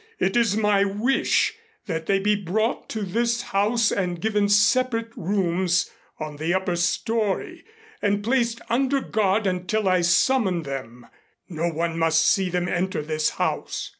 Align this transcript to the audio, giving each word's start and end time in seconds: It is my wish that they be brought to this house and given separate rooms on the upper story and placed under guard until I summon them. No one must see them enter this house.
It 0.17 0.35
is 0.35 0.57
my 0.57 0.83
wish 0.83 1.53
that 1.85 2.07
they 2.07 2.17
be 2.17 2.35
brought 2.35 2.89
to 2.89 3.03
this 3.03 3.43
house 3.43 3.91
and 3.91 4.19
given 4.19 4.49
separate 4.49 5.11
rooms 5.15 5.91
on 6.19 6.37
the 6.37 6.55
upper 6.55 6.75
story 6.75 7.63
and 8.01 8.23
placed 8.23 8.61
under 8.67 8.99
guard 9.01 9.45
until 9.45 9.87
I 9.87 10.01
summon 10.01 10.63
them. 10.63 11.05
No 11.47 11.69
one 11.69 11.99
must 11.99 12.25
see 12.25 12.49
them 12.49 12.67
enter 12.67 13.03
this 13.03 13.29
house. 13.37 13.89